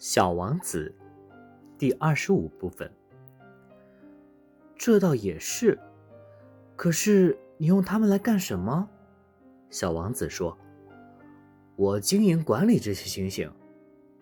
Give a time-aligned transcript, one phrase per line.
[0.00, 0.90] 小王子，
[1.76, 2.90] 第二十五部分。
[4.74, 5.78] 这倒也是，
[6.74, 8.88] 可是你用它们来干什么？
[9.68, 10.56] 小王子说
[11.76, 13.52] ：“我经营管理这些星星，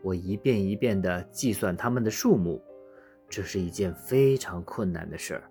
[0.03, 2.61] 我一遍一遍地计算它们的数目，
[3.29, 5.45] 这是一件非常困难的事儿。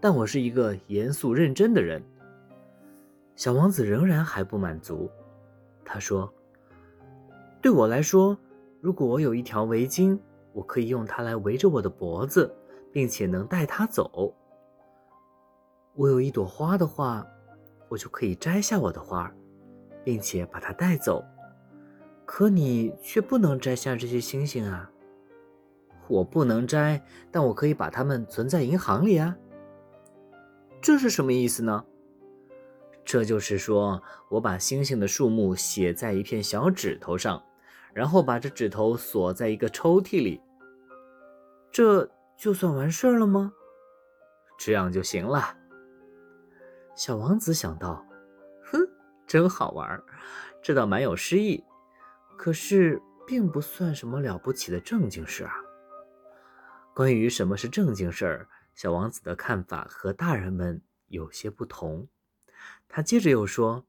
[0.00, 2.02] 但我是一个严肃认真的人。”
[3.36, 5.10] 小王子仍然还不满足，
[5.84, 6.32] 他说
[7.60, 8.34] ：“对我来说。”
[8.80, 10.18] 如果我有一条围巾，
[10.52, 12.50] 我可以用它来围着我的脖子，
[12.90, 14.34] 并且能带它走。
[15.94, 17.26] 我有一朵花的话，
[17.88, 19.30] 我就可以摘下我的花，
[20.02, 21.22] 并且把它带走。
[22.24, 24.90] 可你却不能摘下这些星星啊！
[26.08, 29.36] 我不能摘，但我可以把它们存在银行里啊。
[30.80, 31.84] 这是什么意思呢？
[33.04, 37.42] 这就是说我把星星的数目写在一片小指头上。
[37.92, 40.40] 然后把这指头锁在一个抽屉里，
[41.70, 43.52] 这就算完事儿了吗？
[44.58, 45.56] 这样就行了。
[46.94, 48.04] 小王子想到，
[48.64, 48.78] 哼，
[49.26, 50.02] 真好玩，
[50.62, 51.64] 这倒蛮有诗意，
[52.36, 55.54] 可是并不算什么了不起的正经事啊。
[56.94, 62.06] 关于什么是正经事儿，小王子的看法和大人们有些不同。
[62.88, 63.86] 他接着又说：“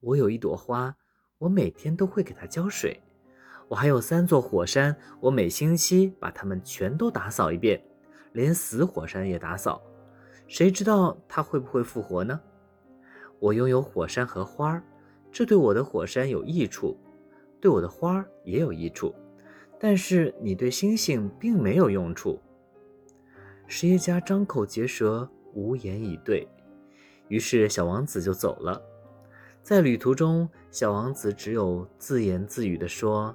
[0.00, 0.96] 我有一朵花。”
[1.38, 3.00] 我每天都会给它浇水，
[3.68, 7.82] 我还有三座火山，我每星期把它们全都打扫一遍，
[8.32, 9.82] 连死火山也打扫。
[10.46, 12.40] 谁知道它会不会复活呢？
[13.40, 14.82] 我拥有火山和花儿，
[15.32, 16.96] 这对我的火山有益处，
[17.60, 19.14] 对我的花儿也有益处。
[19.80, 22.40] 但是你对星星并没有用处。
[23.66, 26.46] 实业家张口结舌，无言以对。
[27.28, 28.80] 于是小王子就走了。
[29.64, 33.34] 在旅途中，小王子只有自言自语地说：“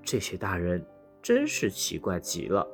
[0.00, 0.80] 这些大人
[1.20, 2.64] 真是奇怪极了。”